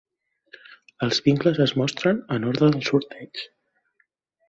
Els 1.09 1.19
vincles 1.27 1.61
es 1.67 1.75
mostren 1.83 2.25
en 2.39 2.51
ordre 2.53 2.73
del 2.73 2.85
sorteig. 2.91 3.49